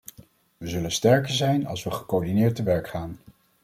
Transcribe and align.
We 0.57 0.67
zullen 0.67 0.91
sterker 0.91 1.33
zijn 1.33 1.65
als 1.67 1.83
we 1.83 1.91
gecoördineerd 1.91 2.55
te 2.55 2.63
werk 2.63 2.87
gaan. 2.87 3.19